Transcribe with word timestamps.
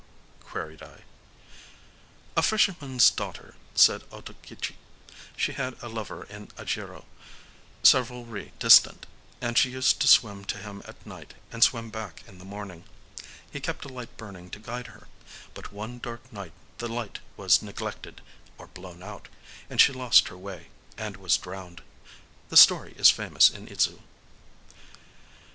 queried 0.43 0.81
I. 0.81 1.03
"A 2.35 2.41
fisherman's 2.41 3.11
daughter," 3.11 3.53
said 3.75 4.01
Otokichi. 4.11 4.75
"She 5.37 5.51
had 5.53 5.75
a 5.79 5.89
lover 5.89 6.23
in 6.23 6.47
Ajiro, 6.57 7.05
several 7.83 8.25
ri 8.25 8.51
distant; 8.57 9.05
and 9.41 9.59
she 9.59 9.69
used 9.69 9.99
to 10.01 10.07
swim 10.07 10.43
to 10.45 10.57
him 10.57 10.81
at 10.87 11.05
night, 11.05 11.35
and 11.51 11.63
swim 11.63 11.91
back 11.91 12.23
in 12.27 12.39
the 12.39 12.45
morning. 12.49 12.85
He 13.51 13.59
kept 13.59 13.85
a 13.85 13.89
light 13.89 14.17
burning 14.17 14.49
to 14.49 14.59
guide 14.59 14.87
her. 14.87 15.07
But 15.53 15.71
one 15.71 15.99
dark 15.99 16.33
night 16.33 16.53
the 16.79 16.87
light 16.87 17.19
was 17.37 17.61
neglected—or 17.61 18.65
blown 18.69 19.03
out; 19.03 19.27
and 19.69 19.79
she 19.79 19.93
lost 19.93 20.29
her 20.29 20.37
way, 20.37 20.69
and 20.97 21.15
was 21.17 21.37
drowned…. 21.37 21.83
The 22.49 22.57
story 22.57 22.93
is 22.97 23.11
famous 23.11 23.51
in 23.51 23.67
Idzu." 23.67 24.01